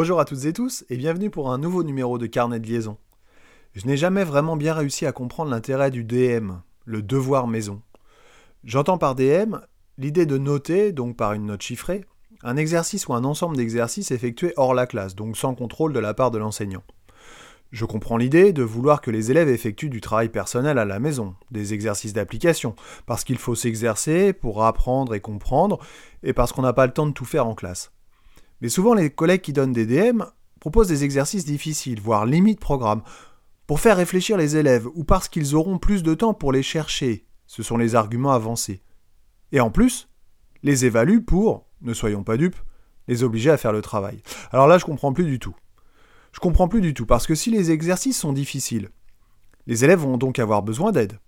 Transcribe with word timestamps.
Bonjour 0.00 0.20
à 0.20 0.24
toutes 0.24 0.44
et 0.44 0.52
tous 0.52 0.84
et 0.90 0.96
bienvenue 0.96 1.28
pour 1.28 1.50
un 1.50 1.58
nouveau 1.58 1.82
numéro 1.82 2.18
de 2.18 2.26
Carnet 2.26 2.60
de 2.60 2.68
liaison. 2.68 2.98
Je 3.74 3.84
n'ai 3.84 3.96
jamais 3.96 4.22
vraiment 4.22 4.56
bien 4.56 4.72
réussi 4.72 5.06
à 5.06 5.10
comprendre 5.10 5.50
l'intérêt 5.50 5.90
du 5.90 6.04
DM, 6.04 6.52
le 6.84 7.02
devoir 7.02 7.48
maison. 7.48 7.82
J'entends 8.62 8.96
par 8.96 9.16
DM 9.16 9.56
l'idée 9.96 10.24
de 10.24 10.38
noter, 10.38 10.92
donc 10.92 11.16
par 11.16 11.32
une 11.32 11.46
note 11.46 11.62
chiffrée, 11.62 12.04
un 12.44 12.56
exercice 12.56 13.08
ou 13.08 13.14
un 13.14 13.24
ensemble 13.24 13.56
d'exercices 13.56 14.12
effectués 14.12 14.52
hors 14.56 14.72
la 14.72 14.86
classe, 14.86 15.16
donc 15.16 15.36
sans 15.36 15.56
contrôle 15.56 15.92
de 15.92 15.98
la 15.98 16.14
part 16.14 16.30
de 16.30 16.38
l'enseignant. 16.38 16.84
Je 17.72 17.84
comprends 17.84 18.18
l'idée 18.18 18.52
de 18.52 18.62
vouloir 18.62 19.00
que 19.00 19.10
les 19.10 19.32
élèves 19.32 19.48
effectuent 19.48 19.90
du 19.90 20.00
travail 20.00 20.28
personnel 20.28 20.78
à 20.78 20.84
la 20.84 21.00
maison, 21.00 21.34
des 21.50 21.74
exercices 21.74 22.12
d'application, 22.12 22.76
parce 23.06 23.24
qu'il 23.24 23.38
faut 23.38 23.56
s'exercer 23.56 24.32
pour 24.32 24.64
apprendre 24.64 25.16
et 25.16 25.20
comprendre, 25.20 25.80
et 26.22 26.34
parce 26.34 26.52
qu'on 26.52 26.62
n'a 26.62 26.72
pas 26.72 26.86
le 26.86 26.92
temps 26.92 27.08
de 27.08 27.12
tout 27.12 27.24
faire 27.24 27.48
en 27.48 27.56
classe. 27.56 27.90
Mais 28.60 28.68
souvent 28.68 28.94
les 28.94 29.10
collègues 29.10 29.40
qui 29.40 29.52
donnent 29.52 29.72
des 29.72 29.86
DM 29.86 30.22
proposent 30.60 30.88
des 30.88 31.04
exercices 31.04 31.44
difficiles, 31.44 32.00
voire 32.00 32.26
limite 32.26 32.60
programme, 32.60 33.02
pour 33.66 33.80
faire 33.80 33.96
réfléchir 33.96 34.36
les 34.36 34.56
élèves, 34.56 34.88
ou 34.94 35.04
parce 35.04 35.28
qu'ils 35.28 35.54
auront 35.54 35.78
plus 35.78 36.02
de 36.02 36.14
temps 36.14 36.34
pour 36.34 36.52
les 36.52 36.62
chercher. 36.62 37.26
Ce 37.46 37.62
sont 37.62 37.76
les 37.76 37.94
arguments 37.94 38.32
avancés. 38.32 38.82
Et 39.52 39.60
en 39.60 39.70
plus, 39.70 40.08
les 40.62 40.84
évaluent 40.84 41.24
pour, 41.24 41.66
ne 41.82 41.94
soyons 41.94 42.24
pas 42.24 42.36
dupes, 42.36 42.56
les 43.06 43.22
obliger 43.22 43.50
à 43.50 43.56
faire 43.56 43.72
le 43.72 43.82
travail. 43.82 44.22
Alors 44.50 44.66
là, 44.66 44.78
je 44.78 44.84
comprends 44.84 45.12
plus 45.12 45.26
du 45.26 45.38
tout. 45.38 45.54
Je 46.32 46.40
comprends 46.40 46.68
plus 46.68 46.80
du 46.80 46.94
tout, 46.94 47.06
parce 47.06 47.26
que 47.26 47.34
si 47.34 47.50
les 47.50 47.70
exercices 47.70 48.18
sont 48.18 48.32
difficiles, 48.32 48.90
les 49.66 49.84
élèves 49.84 50.00
vont 50.00 50.18
donc 50.18 50.38
avoir 50.38 50.62
besoin 50.62 50.92
d'aide. 50.92 51.18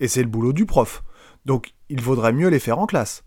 Et 0.00 0.08
c'est 0.08 0.22
le 0.22 0.28
boulot 0.28 0.52
du 0.52 0.66
prof. 0.66 1.02
Donc 1.44 1.74
il 1.88 2.00
vaudrait 2.00 2.32
mieux 2.32 2.48
les 2.48 2.58
faire 2.58 2.78
en 2.78 2.86
classe. 2.86 3.24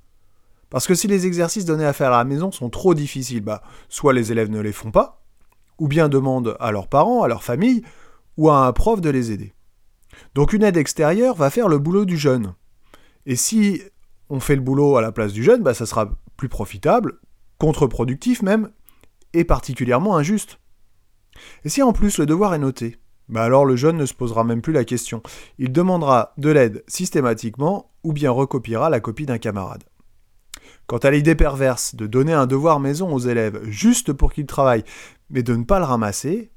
Parce 0.72 0.88
que 0.88 0.96
si 0.96 1.06
les 1.08 1.28
exercices 1.28 1.66
donnés 1.66 1.86
à 1.86 1.94
faire 1.94 2.14
à 2.14 2.18
la 2.18 2.24
maison 2.24 2.50
sont 2.52 2.70
trop 2.70 2.96
difficiles, 2.96 3.42
bah, 3.42 3.62
soit 3.90 4.14
les 4.14 4.32
élèves 4.32 4.50
ne 4.50 4.62
les 4.62 4.72
font 4.72 4.90
pas, 4.90 5.22
ou 5.78 5.88
bien 5.88 6.10
demandent 6.10 6.56
à 6.60 6.72
leurs 6.72 6.88
parents, 6.88 7.22
à 7.22 7.28
leur 7.28 7.44
famille, 7.44 7.84
ou 8.38 8.50
à 8.50 8.66
un 8.66 8.72
prof 8.72 9.02
de 9.02 9.10
les 9.10 9.32
aider. 9.32 9.54
Donc 10.34 10.54
une 10.54 10.64
aide 10.64 10.78
extérieure 10.78 11.36
va 11.36 11.50
faire 11.50 11.68
le 11.68 11.78
boulot 11.78 12.06
du 12.06 12.18
jeune. 12.18 12.56
Et 13.26 13.36
si 13.36 13.82
on 14.30 14.40
fait 14.40 14.56
le 14.56 14.62
boulot 14.62 14.96
à 14.96 15.02
la 15.02 15.12
place 15.12 15.34
du 15.34 15.44
jeune, 15.44 15.62
bah, 15.62 15.74
ça 15.74 15.86
sera 15.86 16.10
plus 16.38 16.50
profitable, 16.50 17.20
contre-productif 17.58 18.42
même, 18.42 18.72
et 19.34 19.44
particulièrement 19.44 20.16
injuste. 20.16 20.58
Et 21.66 21.70
si 21.70 21.82
en 21.82 21.92
plus 21.92 22.18
le 22.18 22.26
devoir 22.26 22.54
est 22.54 22.60
noté, 22.60 22.98
bah 23.28 23.44
alors 23.44 23.66
le 23.66 23.76
jeune 23.76 23.98
ne 23.98 24.06
se 24.06 24.14
posera 24.14 24.44
même 24.44 24.62
plus 24.62 24.74
la 24.74 24.86
question. 24.86 25.22
Il 25.58 25.72
demandera 25.72 26.34
de 26.38 26.50
l'aide 26.50 26.84
systématiquement 26.88 27.92
ou 28.04 28.14
bien 28.14 28.32
recopiera 28.32 28.90
la 28.90 29.00
copie 29.00 29.26
d'un 29.26 29.38
camarade. 29.38 29.84
Quant 30.92 30.98
à 30.98 31.10
l'idée 31.10 31.36
perverse 31.36 31.96
de 31.96 32.06
donner 32.06 32.34
un 32.34 32.48
devoir 32.48 32.82
maison 32.82 33.14
aux 33.14 33.20
élèves 33.20 33.62
juste 33.70 34.12
pour 34.12 34.34
qu'ils 34.34 34.46
travaillent, 34.46 34.84
mais 35.30 35.42
de 35.42 35.56
ne 35.56 35.64
pas 35.64 35.80
le 35.80 35.86
ramasser, 35.86 36.52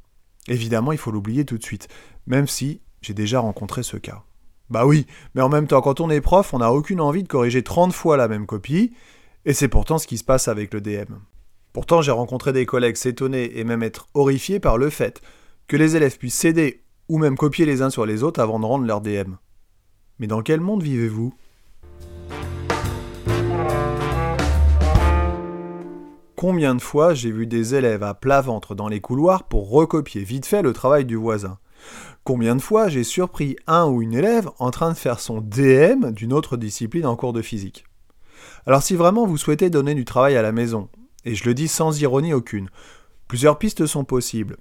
évidemment 0.48 0.90
il 0.90 0.98
faut 0.98 1.12
l'oublier 1.12 1.44
tout 1.44 1.56
de 1.56 1.62
suite, 1.62 1.86
même 2.26 2.48
si 2.48 2.80
j'ai 3.00 3.14
déjà 3.14 3.38
rencontré 3.38 3.84
ce 3.84 3.96
cas. 3.96 4.24
Bah 4.70 4.86
oui, 4.86 5.06
mais 5.36 5.40
en 5.40 5.48
même 5.48 5.68
temps, 5.68 5.80
quand 5.82 6.00
on 6.00 6.10
est 6.10 6.20
prof, 6.20 6.52
on 6.52 6.58
n'a 6.58 6.72
aucune 6.72 7.00
envie 7.00 7.22
de 7.22 7.28
corriger 7.28 7.62
30 7.62 7.92
fois 7.92 8.16
la 8.16 8.26
même 8.26 8.44
copie, 8.44 8.92
et 9.44 9.52
c'est 9.52 9.68
pourtant 9.68 9.98
ce 9.98 10.08
qui 10.08 10.18
se 10.18 10.24
passe 10.24 10.48
avec 10.48 10.74
le 10.74 10.80
DM. 10.80 11.14
Pourtant, 11.72 12.02
j'ai 12.02 12.10
rencontré 12.10 12.52
des 12.52 12.66
collègues 12.66 12.96
s'étonner 12.96 13.60
et 13.60 13.62
même 13.62 13.84
être 13.84 14.08
horrifiés 14.14 14.58
par 14.58 14.78
le 14.78 14.90
fait 14.90 15.22
que 15.68 15.76
les 15.76 15.94
élèves 15.94 16.18
puissent 16.18 16.34
céder 16.34 16.82
ou 17.08 17.18
même 17.18 17.36
copier 17.36 17.66
les 17.66 17.82
uns 17.82 17.90
sur 17.90 18.04
les 18.04 18.24
autres 18.24 18.40
avant 18.40 18.58
de 18.58 18.66
rendre 18.66 18.84
leur 18.84 19.00
DM. 19.00 19.36
Mais 20.18 20.26
dans 20.26 20.42
quel 20.42 20.58
monde 20.58 20.82
vivez-vous? 20.82 21.32
Combien 26.46 26.74
de 26.74 26.82
fois 26.82 27.14
j'ai 27.14 27.30
vu 27.30 27.46
des 27.46 27.74
élèves 27.74 28.02
à 28.02 28.12
plat 28.12 28.42
ventre 28.42 28.74
dans 28.74 28.88
les 28.88 29.00
couloirs 29.00 29.44
pour 29.44 29.70
recopier 29.70 30.22
vite 30.24 30.44
fait 30.44 30.60
le 30.60 30.74
travail 30.74 31.06
du 31.06 31.16
voisin 31.16 31.56
Combien 32.22 32.54
de 32.54 32.60
fois 32.60 32.90
j'ai 32.90 33.02
surpris 33.02 33.56
un 33.66 33.86
ou 33.86 34.02
une 34.02 34.12
élève 34.12 34.50
en 34.58 34.70
train 34.70 34.92
de 34.92 34.96
faire 34.98 35.20
son 35.20 35.40
DM 35.40 36.10
d'une 36.10 36.34
autre 36.34 36.58
discipline 36.58 37.06
en 37.06 37.16
cours 37.16 37.32
de 37.32 37.40
physique 37.40 37.86
Alors 38.66 38.82
si 38.82 38.94
vraiment 38.94 39.26
vous 39.26 39.38
souhaitez 39.38 39.70
donner 39.70 39.94
du 39.94 40.04
travail 40.04 40.36
à 40.36 40.42
la 40.42 40.52
maison, 40.52 40.90
et 41.24 41.34
je 41.34 41.46
le 41.46 41.54
dis 41.54 41.66
sans 41.66 41.98
ironie 42.02 42.34
aucune. 42.34 42.68
Plusieurs 43.26 43.58
pistes 43.58 43.86
sont 43.86 44.04
possibles. 44.04 44.58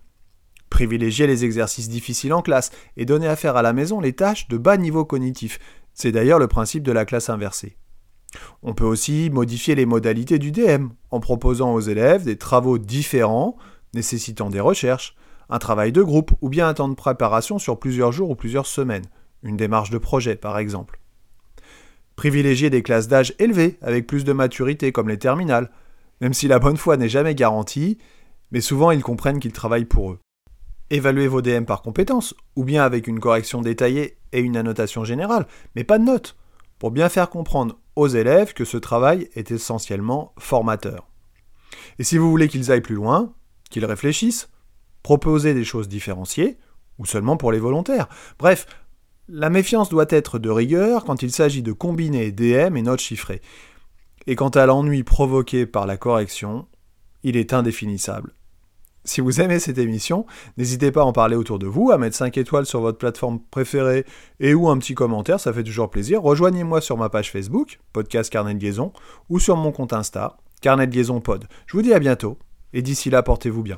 Privilégier 0.70 1.28
les 1.28 1.44
exercices 1.44 1.90
difficiles 1.90 2.32
en 2.32 2.42
classe 2.42 2.72
et 2.96 3.04
donner 3.04 3.28
à 3.28 3.36
faire 3.36 3.58
à 3.58 3.62
la 3.62 3.74
maison 3.74 4.00
les 4.00 4.14
tâches 4.14 4.48
de 4.48 4.56
bas 4.56 4.78
niveau 4.78 5.04
cognitif. 5.04 5.60
C'est 5.94 6.14
d'ailleurs 6.14 6.40
le 6.40 6.48
principe 6.48 6.84
de 6.84 6.94
la 6.94 7.04
classe 7.04 7.30
inversée. 7.30 7.76
On 8.62 8.74
peut 8.74 8.86
aussi 8.86 9.30
modifier 9.32 9.76
les 9.76 9.86
modalités 9.86 10.40
du 10.40 10.52
DM 10.52 10.88
en 11.12 11.20
proposant 11.20 11.74
aux 11.74 11.82
élèves 11.82 12.24
des 12.24 12.38
travaux 12.38 12.78
différents 12.78 13.58
nécessitant 13.94 14.50
des 14.50 14.60
recherches, 14.60 15.16
un 15.50 15.60
travail 15.60 15.92
de 15.92 16.02
groupe 16.02 16.32
ou 16.42 16.50
bien 16.50 16.68
un 16.68 16.74
temps 16.74 16.90
de 16.90 16.96
préparation 16.96 17.60
sur 17.60 17.80
plusieurs 17.80 18.12
jours 18.12 18.30
ou 18.30 18.36
plusieurs 18.36 18.66
semaines, 18.66 19.06
une 19.44 19.58
démarche 19.58 19.90
de 19.90 19.98
projet 19.98 20.36
par 20.36 20.58
exemple. 20.58 21.00
Privilégier 22.16 22.70
des 22.70 22.84
classes 22.84 23.08
d'âge 23.08 23.34
élevées 23.40 23.78
avec 23.82 24.08
plus 24.08 24.24
de 24.24 24.34
maturité 24.34 24.92
comme 24.92 25.10
les 25.10 25.18
terminales, 25.18 25.72
même 26.22 26.34
si 26.34 26.48
la 26.48 26.60
bonne 26.60 26.78
foi 26.78 26.98
n'est 26.98 27.10
jamais 27.10 27.36
garantie, 27.36 27.98
mais 28.52 28.62
souvent 28.62 28.92
ils 28.92 29.04
comprennent 29.04 29.40
qu'ils 29.40 29.52
travaillent 29.52 29.86
pour 29.86 30.12
eux. 30.12 30.20
Évaluez 30.90 31.28
vos 31.28 31.42
DM 31.42 31.64
par 31.64 31.82
compétences, 31.82 32.36
ou 32.56 32.64
bien 32.64 32.84
avec 32.84 33.08
une 33.08 33.20
correction 33.20 33.62
détaillée 33.62 34.18
et 34.32 34.40
une 34.40 34.58
annotation 34.58 35.04
générale, 35.06 35.48
mais 35.76 35.84
pas 35.84 35.98
de 35.98 36.04
notes, 36.04 36.36
pour 36.78 36.92
bien 36.92 37.10
faire 37.10 37.30
comprendre 37.30 37.80
aux 37.96 38.08
élèves 38.08 38.54
que 38.54 38.66
ce 38.66 38.78
travail 38.78 39.30
est 39.36 39.52
essentiellement 39.52 40.34
formateur. 40.38 41.08
Et 42.00 42.04
si 42.04 42.18
vous 42.18 42.30
voulez 42.30 42.48
qu'ils 42.48 42.72
aillent 42.72 42.82
plus 42.82 42.96
loin, 42.96 43.34
qu'ils 43.70 43.86
réfléchissent, 43.86 44.50
proposez 45.04 45.54
des 45.54 45.64
choses 45.64 45.88
différenciées, 45.88 46.58
ou 47.00 47.06
seulement 47.06 47.38
pour 47.38 47.52
les 47.52 47.60
volontaires. 47.60 48.08
Bref, 48.40 48.68
la 49.28 49.50
méfiance 49.50 49.90
doit 49.90 50.06
être 50.10 50.40
de 50.40 50.50
rigueur 50.50 51.06
quand 51.06 51.24
il 51.24 51.32
s'agit 51.32 51.64
de 51.64 51.72
combiner 51.72 52.32
DM 52.32 52.78
et 52.78 52.82
notes 52.82 53.02
chiffrées. 53.02 53.42
Et 54.28 54.36
quant 54.36 54.50
à 54.50 54.66
l'ennui 54.66 55.04
provoqué 55.04 55.66
par 55.66 55.86
la 55.86 55.98
correction, 55.98 56.68
il 57.24 57.36
est 57.36 57.54
indéfinissable. 57.54 58.34
Si 59.06 59.20
vous 59.20 59.42
aimez 59.42 59.60
cette 59.60 59.78
émission, 59.78 60.26
n'hésitez 60.58 60.92
pas 60.92 61.02
à 61.02 61.06
en 61.06 61.12
parler 61.12 61.36
autour 61.36 61.60
de 61.60 61.68
vous, 61.68 61.92
à 61.92 61.98
mettre 61.98 62.16
5 62.16 62.38
étoiles 62.38 62.66
sur 62.66 62.80
votre 62.80 62.98
plateforme 62.98 63.40
préférée 63.52 64.06
et 64.40 64.54
ou 64.54 64.70
un 64.70 64.78
petit 64.78 64.96
commentaire, 64.96 65.40
ça 65.40 65.52
fait 65.52 65.64
toujours 65.64 65.90
plaisir. 65.90 66.22
Rejoignez-moi 66.22 66.80
sur 66.80 66.98
ma 66.98 67.10
page 67.10 67.32
Facebook, 67.32 67.80
Podcast 67.92 68.32
Carnet 68.32 68.54
de 68.54 68.64
Liaison, 68.64 68.94
ou 69.30 69.40
sur 69.40 69.58
mon 69.58 69.74
compte 69.74 69.92
Insta, 69.92 70.38
Carnet 70.62 70.88
de 70.88 70.96
Liaison 70.96 71.20
Pod. 71.20 71.46
Je 71.68 71.76
vous 71.76 71.84
dis 71.84 71.94
à 71.94 72.00
bientôt, 72.00 72.38
et 72.72 72.82
d'ici 72.82 73.10
là, 73.10 73.24
portez-vous 73.24 73.64
bien. 73.64 73.78